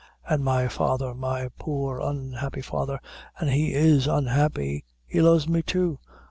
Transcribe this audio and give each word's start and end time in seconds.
An' 0.27 0.43
my 0.43 0.67
father 0.67 1.13
my 1.13 1.49
poor 1.59 1.99
unhappy 1.99 2.61
father 2.61 2.99
an' 3.39 3.49
he 3.49 3.75
is 3.75 4.07
unhappy 4.07 4.83
he 5.05 5.21
loves 5.21 5.47
me, 5.47 5.61
too. 5.61 5.99